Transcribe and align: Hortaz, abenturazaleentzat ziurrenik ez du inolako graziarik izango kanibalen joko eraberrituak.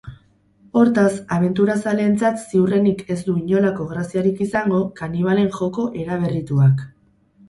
Hortaz, 0.79 1.11
abenturazaleentzat 1.35 2.39
ziurrenik 2.45 3.03
ez 3.15 3.17
du 3.27 3.35
inolako 3.41 3.85
graziarik 3.91 4.41
izango 4.47 4.79
kanibalen 5.01 5.53
joko 5.59 5.87
eraberrituak. 6.05 6.83